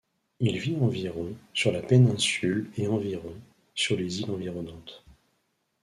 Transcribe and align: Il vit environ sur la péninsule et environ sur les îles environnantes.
Il 0.39 0.57
vit 0.57 0.77
environ 0.77 1.35
sur 1.53 1.71
la 1.71 1.83
péninsule 1.83 2.71
et 2.75 2.87
environ 2.87 3.35
sur 3.75 3.95
les 3.97 4.21
îles 4.21 4.31
environnantes. 4.31 5.05